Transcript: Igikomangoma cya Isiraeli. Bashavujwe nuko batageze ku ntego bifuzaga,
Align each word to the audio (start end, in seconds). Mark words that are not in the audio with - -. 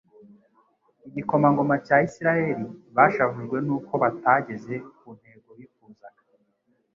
Igikomangoma 1.07 1.75
cya 1.85 1.97
Isiraeli. 2.07 2.65
Bashavujwe 2.95 3.57
nuko 3.67 3.93
batageze 4.03 4.73
ku 4.97 5.07
ntego 5.17 5.49
bifuzaga, 5.59 6.21